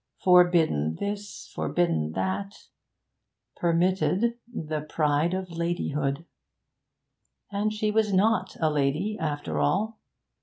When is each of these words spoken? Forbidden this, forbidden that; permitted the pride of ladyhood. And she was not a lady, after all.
Forbidden 0.17 0.95
this, 0.95 1.47
forbidden 1.53 2.13
that; 2.13 2.55
permitted 3.55 4.39
the 4.51 4.81
pride 4.81 5.35
of 5.35 5.51
ladyhood. 5.51 6.25
And 7.51 7.71
she 7.71 7.91
was 7.91 8.11
not 8.11 8.57
a 8.59 8.71
lady, 8.71 9.15
after 9.19 9.59
all. 9.59 9.99